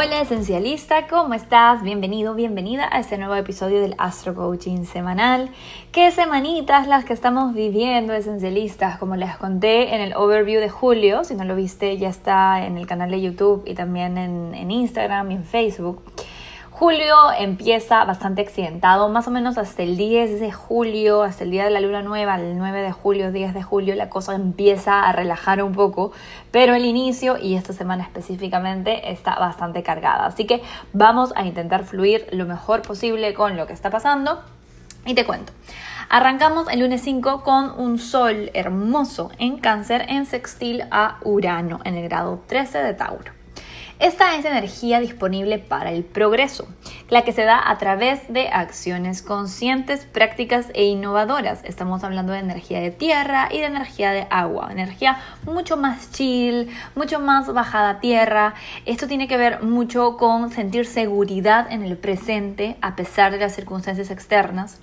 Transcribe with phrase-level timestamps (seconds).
[0.00, 1.82] Hola, esencialista, ¿cómo estás?
[1.82, 5.50] Bienvenido, bienvenida a este nuevo episodio del Astro Coaching semanal.
[5.90, 8.96] ¿Qué semanitas las que estamos viviendo, esencialistas?
[8.98, 12.78] Como les conté en el overview de julio, si no lo viste, ya está en
[12.78, 16.00] el canal de YouTube y también en, en Instagram y en Facebook.
[16.78, 21.64] Julio empieza bastante accidentado, más o menos hasta el 10 de julio, hasta el día
[21.64, 25.10] de la luna nueva, el 9 de julio, 10 de julio, la cosa empieza a
[25.10, 26.12] relajar un poco,
[26.52, 30.26] pero el inicio y esta semana específicamente está bastante cargada.
[30.26, 30.62] Así que
[30.92, 34.40] vamos a intentar fluir lo mejor posible con lo que está pasando
[35.04, 35.52] y te cuento.
[36.08, 41.96] Arrancamos el lunes 5 con un sol hermoso en cáncer en sextil a Urano en
[41.96, 43.37] el grado 13 de Tauro.
[44.00, 46.68] Esta es energía disponible para el progreso,
[47.10, 51.64] la que se da a través de acciones conscientes, prácticas e innovadoras.
[51.64, 56.68] Estamos hablando de energía de tierra y de energía de agua, energía mucho más chill,
[56.94, 58.54] mucho más bajada a tierra.
[58.86, 63.56] Esto tiene que ver mucho con sentir seguridad en el presente a pesar de las
[63.56, 64.78] circunstancias externas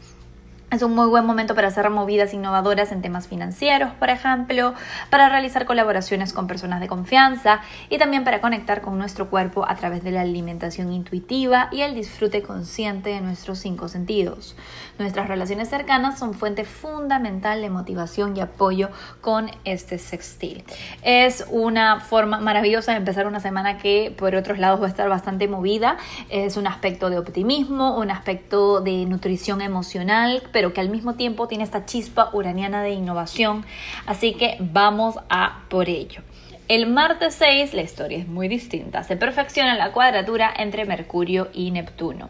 [0.75, 4.73] es un muy buen momento para hacer movidas innovadoras en temas financieros, por ejemplo,
[5.09, 9.75] para realizar colaboraciones con personas de confianza y también para conectar con nuestro cuerpo a
[9.75, 14.57] través de la alimentación intuitiva y el disfrute consciente de nuestros cinco sentidos.
[14.99, 18.89] Nuestras relaciones cercanas son fuente fundamental de motivación y apoyo
[19.21, 20.65] con este sextil.
[21.03, 25.07] Es una forma maravillosa de empezar una semana que por otros lados va a estar
[25.07, 25.97] bastante movida.
[26.29, 31.47] Es un aspecto de optimismo, un aspecto de nutrición emocional, pero que al mismo tiempo
[31.47, 33.65] tiene esta chispa uraniana de innovación.
[34.05, 36.21] Así que vamos a por ello.
[36.67, 39.03] El martes 6 la historia es muy distinta.
[39.03, 42.27] Se perfecciona la cuadratura entre Mercurio y Neptuno.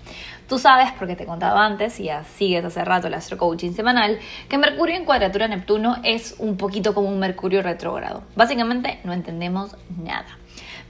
[0.50, 3.72] Tú sabes, porque te he contado antes, y ya sigues hace rato el Astro Coaching
[3.72, 4.20] semanal,
[4.50, 8.24] que Mercurio en cuadratura Neptuno es un poquito como un Mercurio retrógrado.
[8.36, 10.38] Básicamente no entendemos nada.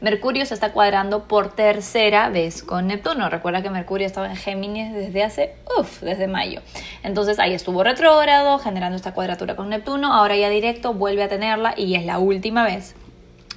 [0.02, 3.30] Mercurio se está cuadrando por tercera vez con Neptuno.
[3.30, 6.62] Recuerda que Mercurio estaba en Géminis desde hace, uff, desde mayo.
[7.04, 10.14] Entonces ahí estuvo retrógrado, generando esta cuadratura con Neptuno.
[10.14, 12.96] Ahora ya directo vuelve a tenerla y es la última vez.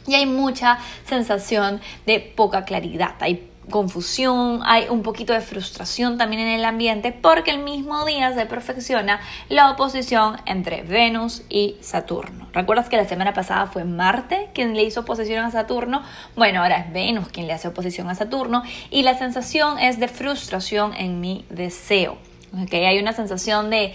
[0.06, 3.14] Y hay mucha sensación de poca claridad.
[3.20, 8.34] Hay confusión, hay un poquito de frustración también en el ambiente porque el mismo día
[8.34, 12.48] se perfecciona la oposición entre Venus y Saturno.
[12.52, 16.02] ¿Recuerdas que la semana pasada fue Marte quien le hizo oposición a Saturno?
[16.36, 20.08] Bueno, ahora es Venus quien le hace oposición a Saturno y la sensación es de
[20.08, 22.18] frustración en mi deseo.
[22.62, 22.84] ¿okay?
[22.84, 23.94] Hay una sensación de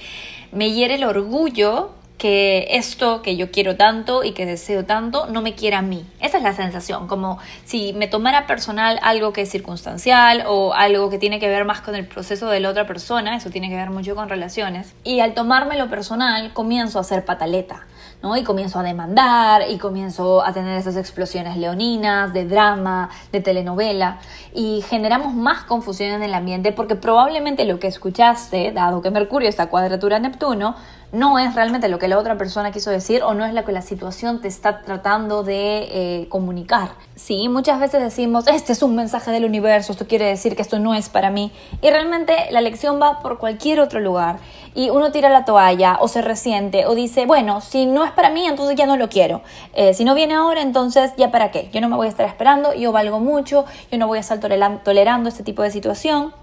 [0.51, 1.91] me hiere el orgullo
[2.23, 6.05] que esto que yo quiero tanto y que deseo tanto no me quiera a mí.
[6.21, 11.09] Esa es la sensación, como si me tomara personal algo que es circunstancial o algo
[11.09, 13.75] que tiene que ver más con el proceso de la otra persona, eso tiene que
[13.75, 17.87] ver mucho con relaciones, y al tomármelo personal comienzo a hacer pataleta.
[18.21, 18.37] ¿no?
[18.37, 24.19] Y comienzo a demandar y comienzo a tener esas explosiones leoninas, de drama, de telenovela
[24.55, 29.49] y generamos más confusión en el ambiente porque probablemente lo que escuchaste, dado que Mercurio
[29.49, 30.77] está cuadratura Neptuno,
[31.13, 33.71] no es realmente lo que la otra persona quiso decir o no es lo que
[33.71, 36.93] la situación te está tratando de eh, comunicar.
[37.15, 40.79] Sí, muchas veces decimos, este es un mensaje del universo, esto quiere decir que esto
[40.79, 41.51] no es para mí.
[41.83, 44.37] Y realmente la lección va por cualquier otro lugar.
[44.73, 48.31] Y uno tira la toalla o se resiente o dice, bueno, si no es para
[48.31, 49.43] mí, entonces ya no lo quiero.
[49.75, 51.69] Eh, si no viene ahora, entonces ya para qué.
[51.71, 54.39] Yo no me voy a estar esperando, yo valgo mucho, yo no voy a estar
[54.39, 56.33] tolerando este tipo de situación.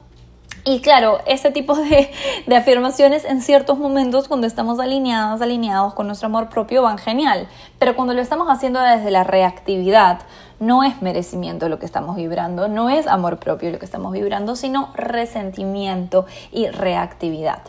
[0.65, 2.11] Y claro, este tipo de,
[2.55, 7.49] afirmaciones en ciertos momentos cuando estamos alineados, alineados con nuestro amor propio van genial,
[7.79, 10.21] pero cuando lo estamos haciendo desde la reactividad,
[10.59, 14.55] no es merecimiento lo que estamos vibrando, no es amor propio lo que estamos vibrando,
[14.55, 17.63] sino resentimiento y reactividad.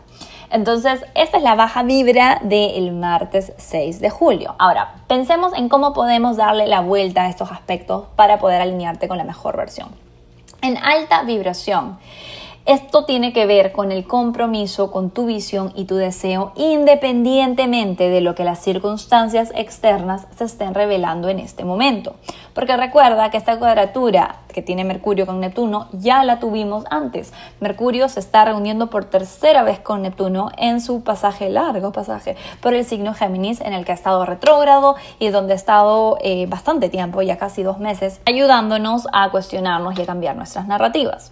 [0.49, 4.55] Entonces, esta es la baja vibra del martes 6 de julio.
[4.59, 9.17] Ahora, pensemos en cómo podemos darle la vuelta a estos aspectos para poder alinearte con
[9.17, 9.87] la mejor versión.
[10.61, 11.97] En alta vibración,
[12.65, 18.21] Esto tiene que ver con el compromiso, con tu visión y tu deseo, independientemente de
[18.21, 22.15] lo que las circunstancias externas se estén revelando en este momento.
[22.53, 27.33] Porque recuerda que esta cuadratura que tiene Mercurio con Neptuno ya la tuvimos antes.
[27.59, 32.73] Mercurio se está reuniendo por tercera vez con Neptuno en su pasaje largo, pasaje por
[32.73, 36.89] el signo Géminis, en el que ha estado retrógrado y donde ha estado eh, bastante
[36.89, 41.31] tiempo, ya casi dos meses, ayudándonos a cuestionarnos y a cambiar nuestras narrativas.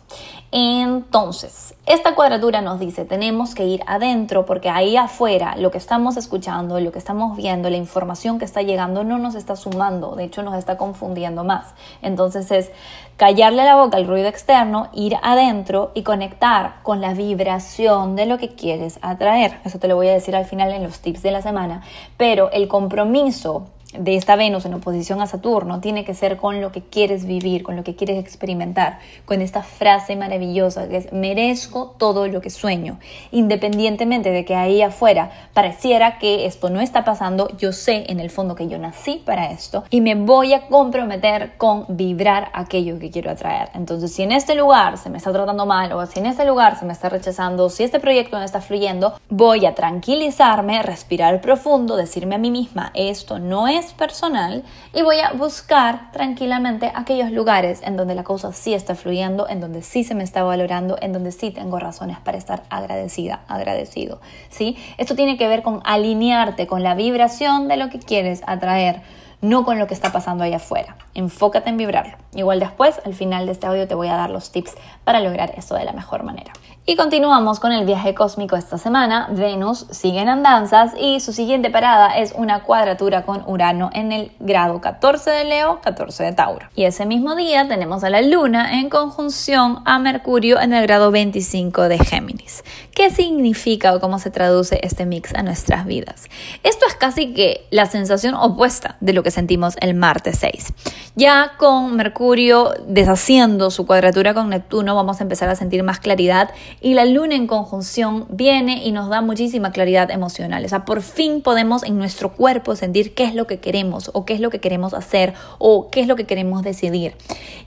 [0.52, 6.18] Entonces, esta cuadratura nos dice, tenemos que ir adentro porque ahí afuera lo que estamos
[6.18, 10.24] escuchando, lo que estamos viendo, la información que está llegando no nos está sumando, de
[10.24, 11.76] hecho nos está confundiendo más.
[12.02, 12.72] Entonces es
[13.16, 18.40] callarle la boca al ruido externo, ir adentro y conectar con la vibración de lo
[18.40, 19.60] que quieres atraer.
[19.66, 21.84] Eso te lo voy a decir al final en los tips de la semana,
[22.18, 26.72] pero el compromiso de esta Venus en oposición a Saturno tiene que ser con lo
[26.72, 31.96] que quieres vivir, con lo que quieres experimentar, con esta frase maravillosa que es merezco
[31.98, 33.00] todo lo que sueño,
[33.32, 38.30] independientemente de que ahí afuera pareciera que esto no está pasando, yo sé en el
[38.30, 43.10] fondo que yo nací para esto y me voy a comprometer con vibrar aquello que
[43.10, 43.70] quiero atraer.
[43.74, 46.78] Entonces, si en este lugar se me está tratando mal o si en este lugar
[46.78, 51.96] se me está rechazando, si este proyecto no está fluyendo, voy a tranquilizarme, respirar profundo,
[51.96, 57.82] decirme a mí misma, esto no es personal y voy a buscar tranquilamente aquellos lugares
[57.84, 61.14] en donde la cosa sí está fluyendo, en donde sí se me está valorando, en
[61.14, 64.22] donde sí tengo razones para estar agradecida, agradecido.
[64.50, 64.78] ¿sí?
[64.98, 69.02] Esto tiene que ver con alinearte con la vibración de lo que quieres atraer
[69.42, 70.98] no con lo que está pasando allá afuera.
[71.14, 72.18] Enfócate en vibrarlo.
[72.36, 75.54] Igual después, al final de este audio, te voy a dar los tips para lograr
[75.56, 76.52] esto de la mejor manera.
[76.90, 79.28] Y continuamos con el viaje cósmico esta semana.
[79.30, 84.32] Venus sigue en andanzas y su siguiente parada es una cuadratura con Urano en el
[84.40, 86.68] grado 14 de Leo, 14 de Tauro.
[86.74, 91.12] Y ese mismo día tenemos a la Luna en conjunción a Mercurio en el grado
[91.12, 92.64] 25 de Géminis.
[93.00, 96.28] ¿Qué significa o cómo se traduce este mix a nuestras vidas?
[96.64, 100.74] Esto es casi que la sensación opuesta de lo que sentimos el martes 6.
[101.16, 106.50] Ya con Mercurio deshaciendo su cuadratura con Neptuno vamos a empezar a sentir más claridad
[106.82, 110.66] y la luna en conjunción viene y nos da muchísima claridad emocional.
[110.66, 114.26] O sea, por fin podemos en nuestro cuerpo sentir qué es lo que queremos o
[114.26, 117.16] qué es lo que queremos hacer o qué es lo que queremos decidir.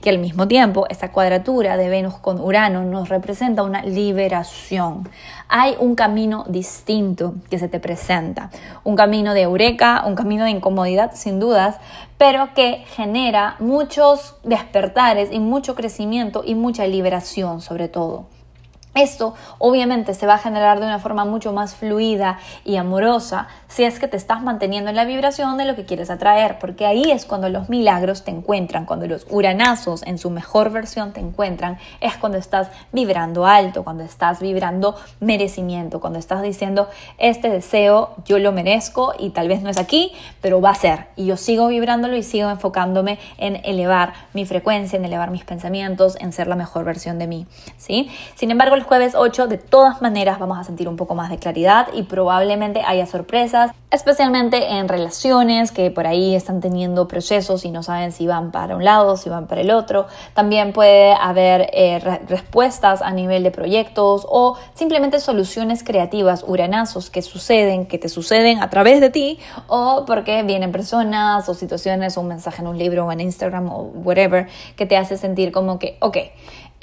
[0.03, 5.09] Y al mismo tiempo, esta cuadratura de Venus con Urano nos representa una liberación.
[5.47, 8.49] Hay un camino distinto que se te presenta,
[8.83, 11.77] un camino de eureka, un camino de incomodidad sin dudas,
[12.17, 18.25] pero que genera muchos despertares y mucho crecimiento y mucha liberación sobre todo.
[18.95, 23.83] Esto obviamente se va a generar de una forma mucho más fluida y amorosa si
[23.83, 27.09] es que te estás manteniendo en la vibración de lo que quieres atraer, porque ahí
[27.09, 31.79] es cuando los milagros te encuentran, cuando los uranazos en su mejor versión te encuentran,
[32.01, 36.87] es cuando estás vibrando alto, cuando estás vibrando merecimiento, cuando estás diciendo,
[37.17, 41.07] este deseo yo lo merezco y tal vez no es aquí, pero va a ser.
[41.15, 46.15] Y yo sigo vibrándolo y sigo enfocándome en elevar mi frecuencia, en elevar mis pensamientos,
[46.19, 47.47] en ser la mejor versión de mí.
[47.77, 48.11] ¿sí?
[48.35, 51.87] Sin embargo, jueves 8 de todas maneras vamos a sentir un poco más de claridad
[51.93, 57.83] y probablemente haya sorpresas, especialmente en relaciones que por ahí están teniendo procesos y no
[57.83, 60.07] saben si van para un lado, si van para el otro.
[60.33, 67.21] También puede haber eh, respuestas a nivel de proyectos o simplemente soluciones creativas, uranazos que
[67.21, 72.21] suceden, que te suceden a través de ti o porque vienen personas o situaciones o
[72.21, 75.79] un mensaje en un libro o en Instagram o whatever que te hace sentir como
[75.79, 76.17] que, ok,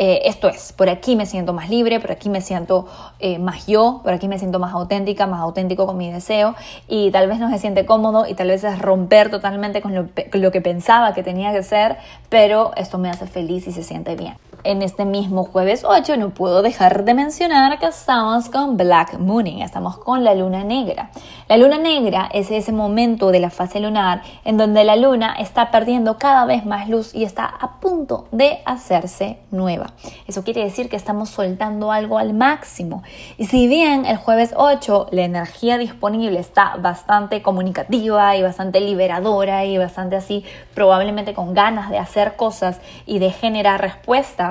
[0.02, 2.86] eh, esto es, por aquí me siento más libre, por aquí me siento
[3.18, 6.54] eh, más yo, por aquí me siento más auténtica, más auténtico con mi deseo
[6.88, 10.08] y tal vez no se siente cómodo y tal vez es romper totalmente con lo,
[10.32, 11.98] con lo que pensaba que tenía que ser,
[12.30, 16.30] pero esto me hace feliz y se siente bien en este mismo jueves 8 no
[16.30, 21.10] puedo dejar de mencionar que estamos con Black Mooning, estamos con la luna negra.
[21.48, 25.70] La luna negra es ese momento de la fase lunar en donde la luna está
[25.70, 29.92] perdiendo cada vez más luz y está a punto de hacerse nueva.
[30.26, 33.02] Eso quiere decir que estamos soltando algo al máximo.
[33.38, 39.64] Y si bien el jueves 8 la energía disponible está bastante comunicativa y bastante liberadora
[39.64, 44.49] y bastante así, probablemente con ganas de hacer cosas y de generar respuestas,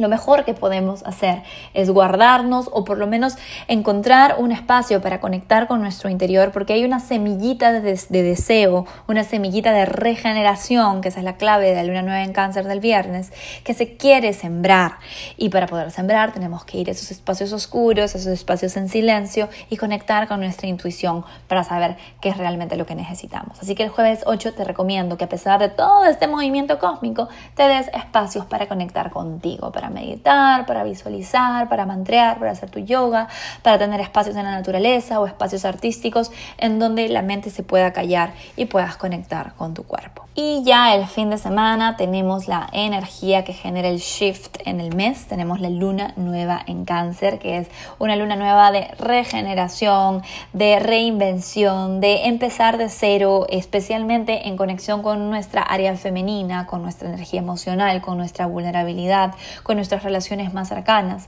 [0.00, 1.42] lo mejor que podemos hacer
[1.74, 3.36] es guardarnos o por lo menos
[3.68, 9.24] encontrar un espacio para conectar con nuestro interior porque hay una semillita de, deseo, una
[9.24, 12.80] semillita de regeneración, que esa es la clave de la luna nueva en cáncer del
[12.80, 13.32] viernes,
[13.64, 14.98] que se quiere sembrar.
[15.36, 18.88] Y para poder sembrar tenemos que ir a esos espacios oscuros, a esos espacios en
[18.88, 23.60] silencio y conectar con nuestra intuición para saber qué es realmente lo que necesitamos.
[23.60, 27.28] Así que el jueves 8 te recomiendo que a pesar de todo este movimiento cósmico,
[27.54, 32.80] te des espacios para conectar contigo, para meditar, para visualizar, para mantrear, para hacer tu
[32.80, 33.28] yoga,
[33.62, 37.92] para tener espacios en la naturaleza o espacios artísticos en donde la mente se pueda
[37.92, 40.24] callar y puedas conectar con tu cuerpo.
[40.36, 44.94] Y ya el fin de semana tenemos la energía que genera el shift en el
[44.94, 45.26] mes.
[45.26, 47.68] Tenemos la luna nueva en cáncer, que es
[47.98, 55.30] una luna nueva de regeneración, de reinvención, de empezar de cero, especialmente en conexión con
[55.30, 61.26] nuestra área femenina, con nuestra energía emocional, con nuestra vulnerabilidad, con nuestras relaciones más cercanas.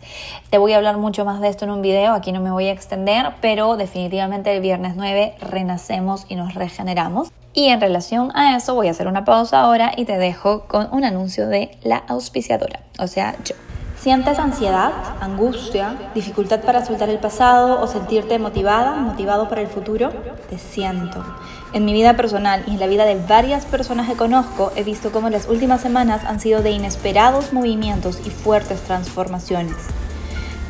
[0.50, 2.66] Te voy a hablar mucho más de esto en un video, aquí no me voy
[2.66, 7.32] a extender, pero definitivamente el viernes 9 renacemos y nos regeneramos.
[7.54, 10.88] Y en relación a eso voy a hacer una pausa ahora y te dejo con
[10.92, 13.54] un anuncio de la auspiciadora, o sea, yo.
[14.02, 14.90] ¿Sientes ansiedad,
[15.20, 20.10] angustia, dificultad para soltar el pasado o sentirte motivada, motivado para el futuro?
[20.50, 21.24] Te siento.
[21.72, 25.12] En mi vida personal y en la vida de varias personas que conozco, he visto
[25.12, 29.76] cómo las últimas semanas han sido de inesperados movimientos y fuertes transformaciones.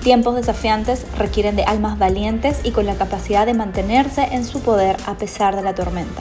[0.02, 4.98] Tiempos desafiantes requieren de almas valientes y con la capacidad de mantenerse en su poder
[5.06, 6.20] a pesar de la tormenta.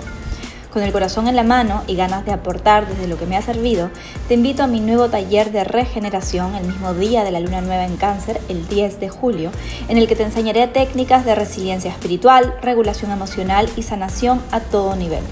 [0.71, 3.41] Con el corazón en la mano y ganas de aportar desde lo que me ha
[3.41, 3.89] servido,
[4.29, 7.85] te invito a mi nuevo taller de regeneración el mismo día de la luna nueva
[7.85, 9.51] en cáncer, el 10 de julio,
[9.89, 14.95] en el que te enseñaré técnicas de resiliencia espiritual, regulación emocional y sanación a todo
[14.95, 15.23] nivel.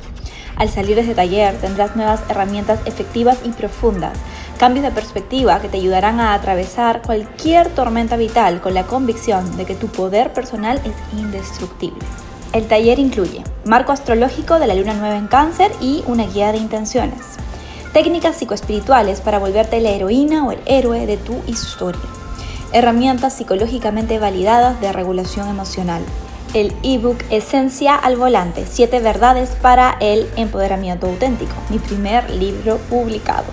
[0.57, 4.17] Al salir de ese taller tendrás nuevas herramientas efectivas y profundas,
[4.57, 9.63] cambios de perspectiva que te ayudarán a atravesar cualquier tormenta vital con la convicción de
[9.63, 12.05] que tu poder personal es indestructible.
[12.51, 16.57] El taller incluye marco astrológico de la luna nueva en cáncer y una guía de
[16.57, 17.19] intenciones.
[17.93, 22.01] Técnicas psicoespirituales para volverte la heroína o el héroe de tu historia.
[22.71, 26.01] Herramientas psicológicamente validadas de regulación emocional.
[26.53, 33.45] El ebook Esencia al Volante, 7 verdades para el empoderamiento auténtico, mi primer libro publicado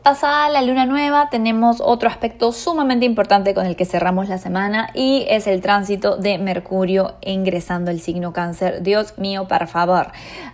[0.03, 4.91] Pasada la luna nueva tenemos otro aspecto sumamente importante con el que cerramos la semana
[4.95, 8.83] y es el tránsito de Mercurio ingresando el signo cáncer.
[8.83, 10.09] Dios mío, por favor.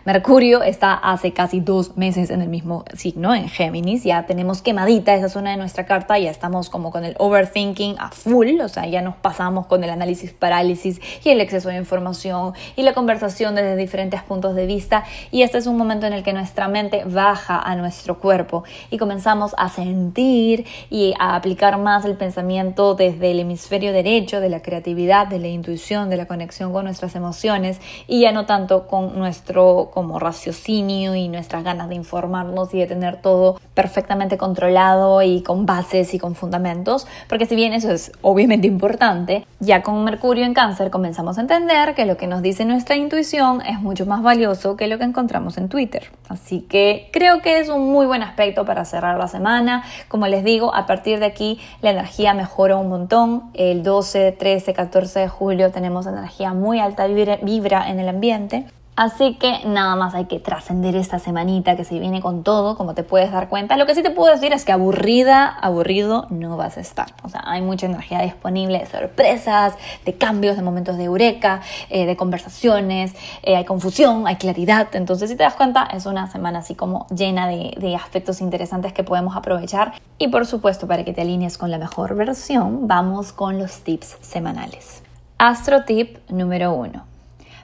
[0.04, 4.04] Mercurio está hace casi dos meses en el mismo signo, en Géminis.
[4.04, 8.10] Ya tenemos quemadita esa zona de nuestra carta, ya estamos como con el overthinking a
[8.10, 12.52] full, o sea, ya nos pasamos con el análisis parálisis y el exceso de información
[12.76, 15.04] y la conversación desde diferentes puntos de vista.
[15.30, 18.98] Y este es un momento en el que nuestra mente baja a nuestro cuerpo y
[18.98, 24.62] comenzamos a sentir y a aplicar más el pensamiento desde el hemisferio derecho, de la
[24.62, 29.18] creatividad, de la intuición, de la conexión con nuestras emociones y ya no tanto con
[29.18, 35.42] nuestro como raciocinio y nuestras ganas de informarnos y de tener todo perfectamente controlado y
[35.42, 40.44] con bases y con fundamentos, porque si bien eso es obviamente importante, ya con Mercurio
[40.44, 44.22] en cáncer comenzamos a entender que lo que nos dice nuestra intuición es mucho más
[44.22, 46.10] valioso que lo que encontramos en Twitter.
[46.28, 49.84] Así que creo que es un muy buen aspecto para cerrar la semana.
[50.08, 53.50] Como les digo, a partir de aquí la energía mejora un montón.
[53.54, 58.66] El 12, 13, 14 de julio tenemos energía muy alta vibra en el ambiente.
[58.98, 62.94] Así que nada más hay que trascender esta semanita que se viene con todo, como
[62.94, 63.76] te puedes dar cuenta.
[63.76, 67.06] Lo que sí te puedo decir es que aburrida, aburrido no vas a estar.
[67.22, 69.74] O sea, hay mucha energía disponible de sorpresas,
[70.04, 73.14] de cambios, de momentos de eureka, eh, de conversaciones,
[73.44, 74.88] eh, hay confusión, hay claridad.
[74.90, 78.92] Entonces, si te das cuenta, es una semana así como llena de, de aspectos interesantes
[78.92, 79.92] que podemos aprovechar.
[80.18, 84.16] Y por supuesto, para que te alinees con la mejor versión, vamos con los tips
[84.22, 85.04] semanales.
[85.38, 87.07] Astro tip número uno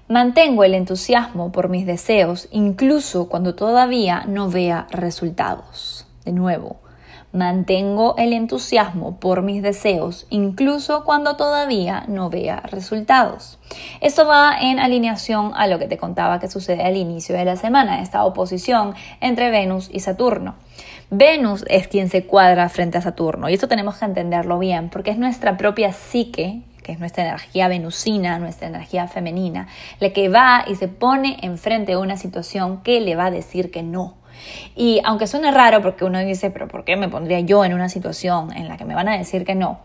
[0.07, 6.07] Mantengo el entusiasmo por mis deseos incluso cuando todavía no vea resultados.
[6.27, 6.77] De nuevo,
[7.33, 13.59] mantengo el entusiasmo por mis deseos incluso cuando todavía no vea resultados.
[14.03, 17.57] Esto va en alineación a lo que te contaba que sucede al inicio de la
[17.57, 18.93] semana, esta oposición
[19.23, 20.57] entre Venus y Saturno.
[21.09, 25.13] Venus es quien se cuadra frente a Saturno y esto tenemos que entenderlo bien porque
[25.13, 29.67] es nuestra propia psique que es nuestra energía venusina, nuestra energía femenina,
[29.99, 33.73] la que va y se pone enfrente de una situación que le va a decir
[33.73, 34.15] que no.
[34.77, 37.89] Y aunque suene raro porque uno dice, pero ¿por qué me pondría yo en una
[37.89, 39.81] situación en la que me van a decir que no?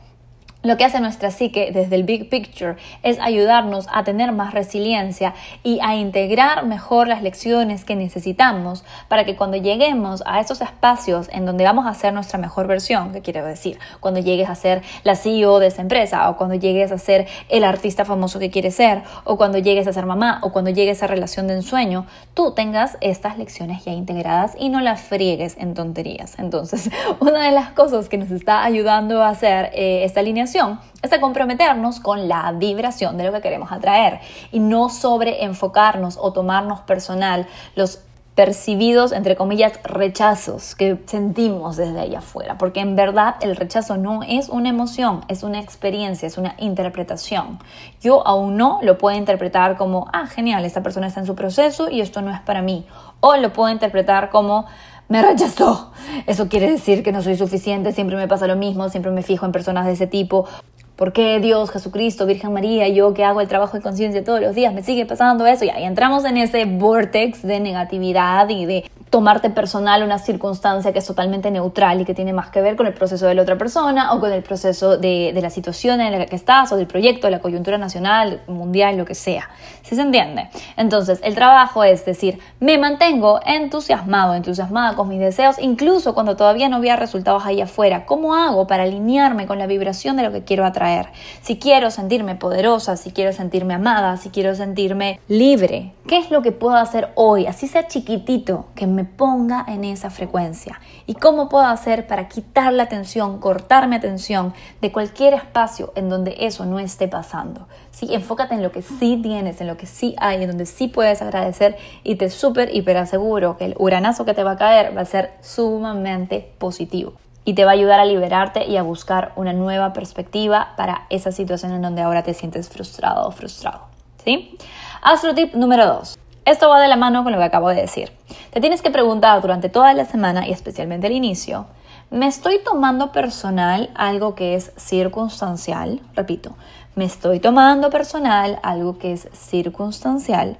[0.62, 5.34] Lo que hace nuestra psique desde el big picture es ayudarnos a tener más resiliencia
[5.63, 11.30] y a integrar mejor las lecciones que necesitamos para que cuando lleguemos a esos espacios
[11.32, 14.82] en donde vamos a ser nuestra mejor versión, que quiero decir, cuando llegues a ser
[15.06, 18.75] la CEO de esa empresa o cuando llegues a ser el artista famoso que quieres
[18.75, 22.54] ser o cuando llegues a ser mamá o cuando llegues a relación de ensueño, tú
[22.54, 26.38] tengas estas lecciones ya integradas y no las friegues en tonterías.
[26.38, 26.89] Entonces,
[27.22, 31.22] una de las cosas que nos está ayudando a hacer eh, esta línea es a
[31.22, 34.20] comprometernos con la vibración de lo que queremos atraer
[34.51, 38.00] y no sobre enfocarnos o tomarnos personal los
[38.39, 44.24] percibidos, entre comillas, rechazos que sentimos desde allá afuera, porque en verdad el rechazo no
[44.24, 47.60] es una emoción, es una experiencia, es una interpretación.
[48.00, 51.89] Yo aún no lo puedo interpretar como, ah, genial, esta persona está en su proceso
[51.89, 52.88] y esto no es para mí,
[53.20, 54.68] o lo puedo interpretar como,
[55.10, 55.92] me rechazó.
[56.28, 59.46] Eso quiere decir que no soy suficiente, siempre me pasa lo mismo, siempre me fijo
[59.46, 60.48] en personas de ese tipo.
[60.96, 64.54] ¿Por qué Dios, Jesucristo, Virgen María, yo que hago el trabajo de conciencia todos los
[64.54, 65.66] días, me sigue pasando eso?
[65.66, 71.00] Y ahí entramos en ese vortex de negatividad y de tomarte personal una circunstancia que
[71.00, 73.58] es totalmente neutral y que tiene más que ver con el proceso de la otra
[73.58, 76.88] persona o con el proceso de, de la situación en la que estás o del
[76.88, 79.50] proyecto, la coyuntura nacional, mundial, lo que sea.
[79.82, 80.50] ¿Sí se entiende?
[80.78, 86.70] Entonces, el trabajo es decir, me mantengo entusiasmado, entusiasmada con mis deseos, incluso cuando todavía
[86.70, 88.06] no vea resultados ahí afuera.
[88.06, 91.08] ¿Cómo hago para alinearme con la vibración de lo que quiero atraer?
[91.42, 96.42] Si quiero sentirme poderosa, si quiero sentirme amada, si quiero sentirme libre, ¿qué es lo
[96.42, 97.46] que puedo hacer hoy?
[97.46, 100.82] Así sea chiquitito, que me ponga en esa frecuencia.
[101.06, 106.10] ¿Y cómo puedo hacer para quitar la atención, cortar mi atención de cualquier espacio en
[106.10, 107.68] donde eso no esté pasando?
[107.92, 110.88] Sí, enfócate en lo que sí tienes, en lo que sí hay, en donde sí
[110.88, 114.98] puedes agradecer y te súper, hiper aseguro que el uranazo que te va a caer
[114.98, 117.13] va a ser sumamente positivo
[117.46, 121.32] y te va a ayudar a liberarte y a buscar una nueva perspectiva para esa
[121.32, 123.82] situación en donde ahora te sientes frustrado o frustrado.
[124.25, 124.58] ¿Sí?
[125.01, 126.20] Astro tip número 2.
[126.44, 128.12] Esto va de la mano con lo que acabo de decir.
[128.51, 131.68] Te tienes que preguntar durante toda la semana y especialmente al inicio,
[132.09, 136.01] ¿me estoy tomando personal algo que es circunstancial?
[136.16, 136.57] Repito,
[136.96, 140.57] ¿me estoy tomando personal algo que es circunstancial?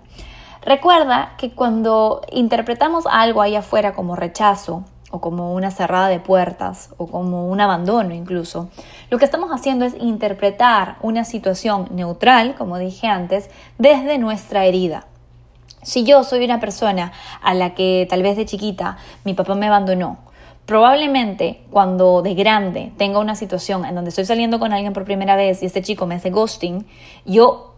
[0.62, 6.90] Recuerda que cuando interpretamos algo ahí afuera como rechazo, o como una cerrada de puertas
[6.98, 8.70] o como un abandono incluso.
[9.10, 15.06] Lo que estamos haciendo es interpretar una situación neutral, como dije antes, desde nuestra herida.
[15.82, 19.68] Si yo soy una persona a la que tal vez de chiquita mi papá me
[19.68, 20.18] abandonó,
[20.66, 25.36] probablemente cuando de grande tenga una situación en donde estoy saliendo con alguien por primera
[25.36, 26.86] vez y este chico me hace ghosting,
[27.26, 27.74] yo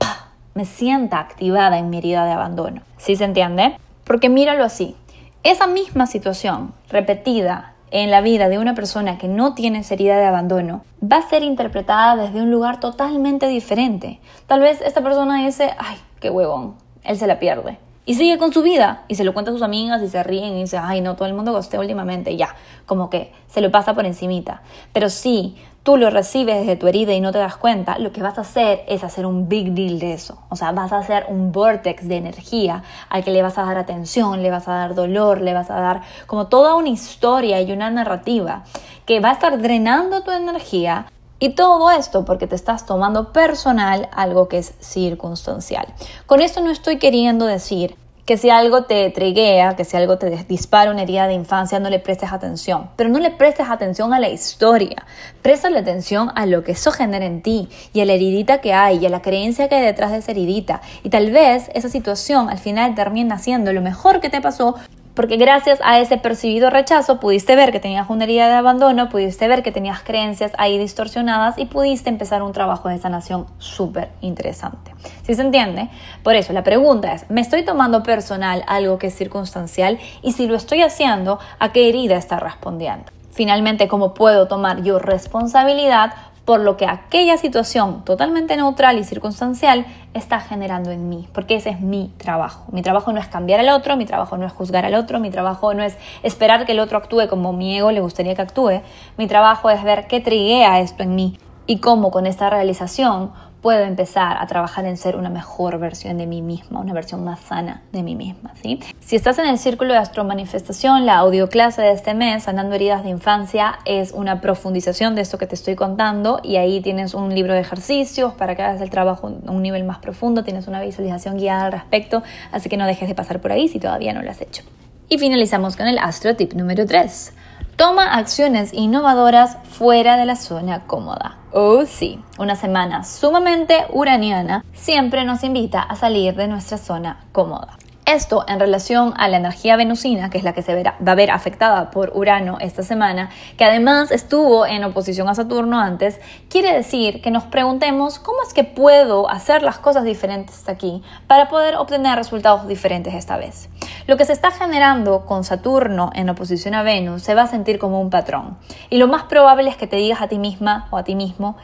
[0.55, 2.81] me sienta activada en mi herida de abandono.
[2.97, 3.77] ¿Sí se entiende?
[4.03, 4.97] Porque míralo así.
[5.43, 10.25] Esa misma situación repetida en la vida de una persona que no tiene herida de
[10.25, 14.19] abandono va a ser interpretada desde un lugar totalmente diferente.
[14.45, 18.51] Tal vez esta persona dice, ay, qué huevón, él se la pierde y sigue con
[18.51, 21.01] su vida y se lo cuenta a sus amigas y se ríen y dice, ay
[21.01, 24.61] no, todo el mundo gostea últimamente, ya, como que se lo pasa por encimita.
[24.91, 28.21] Pero si tú lo recibes desde tu herida y no te das cuenta, lo que
[28.21, 30.39] vas a hacer es hacer un big deal de eso.
[30.49, 33.77] O sea, vas a hacer un vortex de energía al que le vas a dar
[33.77, 37.71] atención, le vas a dar dolor, le vas a dar como toda una historia y
[37.71, 38.63] una narrativa
[39.05, 41.05] que va a estar drenando tu energía
[41.41, 45.87] y todo esto porque te estás tomando personal algo que es circunstancial.
[46.27, 50.29] Con esto no estoy queriendo decir que si algo te triguea, que si algo te
[50.47, 52.91] dispara una herida de infancia, no le prestes atención.
[52.95, 55.03] Pero no le prestes atención a la historia.
[55.41, 58.99] Préstale atención a lo que eso genera en ti y a la heridita que hay
[58.99, 60.81] y a la creencia que hay detrás de esa heridita.
[61.01, 64.75] Y tal vez esa situación al final termina siendo lo mejor que te pasó
[65.13, 69.47] porque gracias a ese percibido rechazo pudiste ver que tenías una herida de abandono, pudiste
[69.47, 74.93] ver que tenías creencias ahí distorsionadas y pudiste empezar un trabajo de sanación súper interesante.
[75.23, 75.89] ¿Sí se entiende?
[76.23, 79.99] Por eso la pregunta es, ¿me estoy tomando personal algo que es circunstancial?
[80.21, 83.05] Y si lo estoy haciendo, ¿a qué herida está respondiendo?
[83.31, 86.13] Finalmente, ¿cómo puedo tomar yo responsabilidad
[86.51, 91.69] por lo que aquella situación totalmente neutral y circunstancial está generando en mí, porque ese
[91.69, 92.65] es mi trabajo.
[92.73, 95.29] Mi trabajo no es cambiar al otro, mi trabajo no es juzgar al otro, mi
[95.29, 98.81] trabajo no es esperar que el otro actúe como mi ego le gustaría que actúe,
[99.17, 101.37] mi trabajo es ver qué triguea esto en mí
[101.67, 106.25] y cómo con esta realización puedo empezar a trabajar en ser una mejor versión de
[106.25, 108.53] mí misma, una versión más sana de mí misma.
[108.61, 108.79] ¿sí?
[108.99, 113.09] Si estás en el círculo de astromanifestación, la audioclase de este mes, Sanando Heridas de
[113.09, 117.53] Infancia, es una profundización de esto que te estoy contando y ahí tienes un libro
[117.53, 121.37] de ejercicios para que hagas el trabajo a un nivel más profundo, tienes una visualización
[121.37, 124.31] guiada al respecto, así que no dejes de pasar por ahí si todavía no lo
[124.31, 124.63] has hecho.
[125.07, 127.33] Y finalizamos con el astro tip número 3.
[127.81, 131.39] Toma acciones innovadoras fuera de la zona cómoda.
[131.51, 137.79] Oh sí, una semana sumamente uraniana siempre nos invita a salir de nuestra zona cómoda.
[138.05, 141.29] Esto en relación a la energía venusina, que es la que se va a ver
[141.29, 147.21] afectada por Urano esta semana, que además estuvo en oposición a Saturno antes, quiere decir
[147.21, 152.17] que nos preguntemos cómo es que puedo hacer las cosas diferentes aquí para poder obtener
[152.17, 153.69] resultados diferentes esta vez.
[154.07, 157.77] Lo que se está generando con Saturno en oposición a Venus se va a sentir
[157.77, 158.57] como un patrón.
[158.89, 161.55] Y lo más probable es que te digas a ti misma o a ti mismo,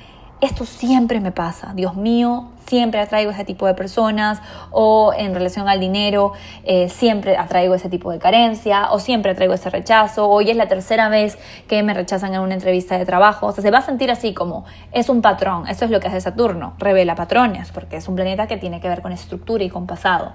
[0.42, 4.40] esto siempre me pasa, Dios mío, siempre atraigo ese tipo de personas,
[4.72, 9.54] o en relación al dinero, eh, siempre atraigo ese tipo de carencia, o siempre atraigo
[9.54, 13.48] ese rechazo, hoy es la tercera vez que me rechazan en una entrevista de trabajo,
[13.48, 16.08] o sea, se va a sentir así como, es un patrón, eso es lo que
[16.08, 19.70] hace Saturno, revela patrones, porque es un planeta que tiene que ver con estructura y
[19.70, 20.34] con pasado.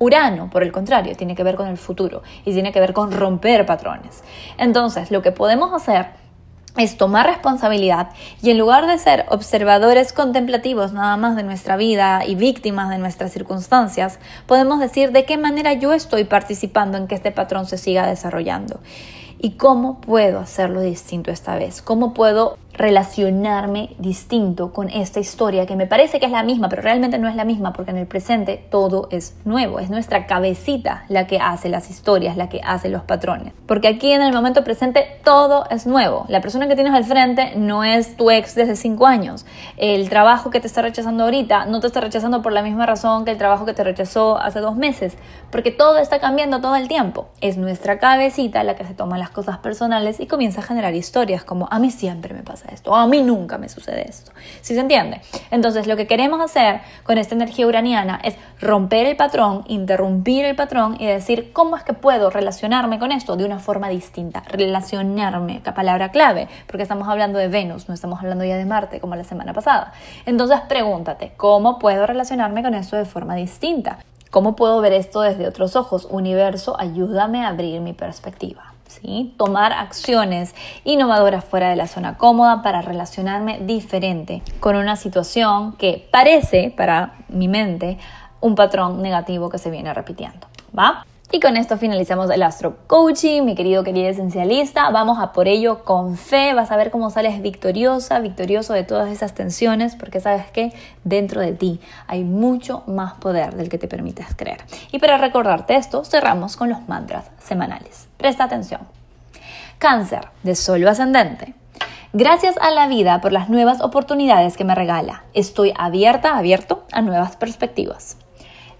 [0.00, 3.10] Urano, por el contrario, tiene que ver con el futuro y tiene que ver con
[3.10, 4.22] romper patrones.
[4.56, 6.10] Entonces, lo que podemos hacer
[6.78, 8.10] es tomar responsabilidad
[8.40, 12.98] y en lugar de ser observadores contemplativos nada más de nuestra vida y víctimas de
[12.98, 17.78] nuestras circunstancias, podemos decir de qué manera yo estoy participando en que este patrón se
[17.78, 18.80] siga desarrollando
[19.40, 25.74] y cómo puedo hacerlo distinto esta vez, cómo puedo relacionarme distinto con esta historia que
[25.74, 28.06] me parece que es la misma, pero realmente no es la misma porque en el
[28.06, 32.88] presente todo es nuevo, es nuestra cabecita la que hace las historias, la que hace
[32.88, 33.52] los patrones.
[33.66, 36.24] Porque aquí en el momento presente todo es nuevo.
[36.28, 39.44] La persona que tienes al frente no es tu ex desde cinco años.
[39.76, 43.24] El trabajo que te está rechazando ahorita no te está rechazando por la misma razón
[43.24, 45.18] que el trabajo que te rechazó hace dos meses,
[45.50, 47.26] porque todo está cambiando todo el tiempo.
[47.40, 51.42] Es nuestra cabecita la que se toma las cosas personales y comienza a generar historias
[51.42, 54.32] como a mí siempre me pasa esto, a mí nunca me sucede esto.
[54.60, 55.20] ¿Sí se entiende?
[55.50, 60.56] Entonces, lo que queremos hacer con esta energía uraniana es romper el patrón, interrumpir el
[60.56, 64.42] patrón y decir cómo es que puedo relacionarme con esto de una forma distinta.
[64.48, 69.00] Relacionarme, la palabra clave, porque estamos hablando de Venus, no estamos hablando ya de Marte
[69.00, 69.92] como la semana pasada.
[70.26, 73.98] Entonces, pregúntate, ¿cómo puedo relacionarme con esto de forma distinta?
[74.30, 76.06] ¿Cómo puedo ver esto desde otros ojos?
[76.10, 78.74] Universo, ayúdame a abrir mi perspectiva.
[79.36, 86.08] Tomar acciones innovadoras fuera de la zona cómoda para relacionarme diferente con una situación que
[86.10, 87.98] parece para mi mente
[88.40, 90.46] un patrón negativo que se viene repitiendo,
[90.76, 91.04] ¿va?
[91.30, 94.88] Y con esto finalizamos el Astro Coaching, mi querido, querido esencialista.
[94.88, 96.54] Vamos a por ello con fe.
[96.54, 100.72] Vas a ver cómo sales victoriosa, victorioso de todas esas tensiones, porque sabes que
[101.04, 104.64] dentro de ti hay mucho más poder del que te permites creer.
[104.90, 108.08] Y para recordarte esto, cerramos con los mantras semanales.
[108.16, 108.80] Presta atención.
[109.76, 111.54] Cáncer de solo ascendente.
[112.14, 115.24] Gracias a la vida por las nuevas oportunidades que me regala.
[115.34, 118.16] Estoy abierta, abierto a nuevas perspectivas.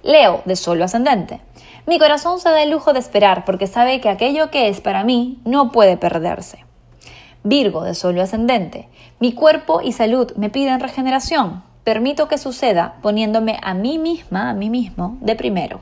[0.03, 1.43] Leo de solo ascendente.
[1.89, 5.05] Mi corazón se da el lujo de esperar porque sabe que aquello que es para
[5.05, 6.67] mí no puede perderse.
[7.45, 8.91] Virgo de solo ascendente.
[9.21, 11.63] Mi cuerpo y salud me piden regeneración.
[11.85, 15.81] Permito que suceda poniéndome a mí misma, a mí mismo, de primero.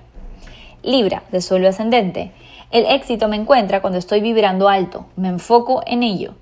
[0.84, 2.30] Libra de solo ascendente.
[2.70, 5.06] El éxito me encuentra cuando estoy vibrando alto.
[5.16, 6.34] Me enfoco en ello.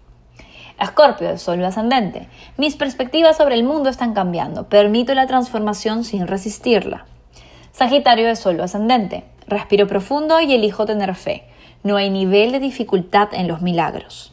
[0.79, 2.29] Escorpio de solo ascendente.
[2.59, 4.68] Mis perspectivas sobre el mundo están cambiando.
[4.68, 7.07] Permito la transformación sin resistirla.
[7.72, 9.24] Sagitario de solo ascendente.
[9.47, 11.45] Respiro profundo y elijo tener fe.
[11.83, 14.33] No hay nivel de dificultad en los milagros.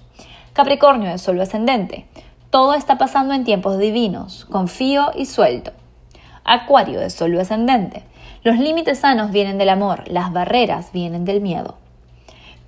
[0.54, 2.06] Capricornio de Sol ascendente.
[2.50, 4.46] Todo está pasando en tiempos divinos.
[4.46, 5.72] Confío y suelto.
[6.44, 8.04] Acuario de Sol ascendente.
[8.44, 11.76] Los límites sanos vienen del amor, las barreras vienen del miedo.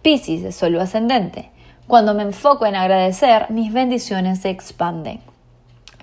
[0.01, 1.49] Piscis de Sol ascendente.
[1.87, 5.21] Cuando me enfoco en agradecer, mis bendiciones se expanden.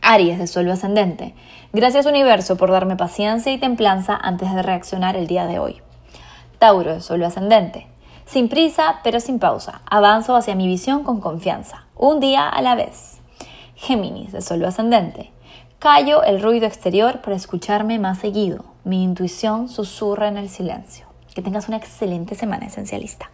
[0.03, 1.35] Aries de Sol ascendente.
[1.72, 5.81] Gracias universo por darme paciencia y templanza antes de reaccionar el día de hoy.
[6.60, 7.86] Tauro de Sol ascendente.
[8.26, 9.80] Sin prisa, pero sin pausa.
[9.86, 11.86] Avanzo hacia mi visión con confianza.
[11.96, 13.22] Un día a la vez.
[13.76, 15.32] Géminis de Sol ascendente.
[15.78, 18.66] Callo el ruido exterior para escucharme más seguido.
[18.84, 21.06] Mi intuición susurra en el silencio.
[21.34, 23.30] Que tengas una excelente semana esencialista.